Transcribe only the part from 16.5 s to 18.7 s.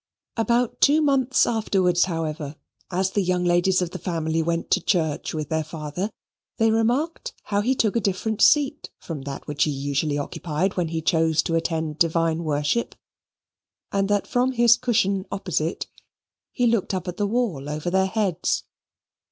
he looked up at the wall over their heads.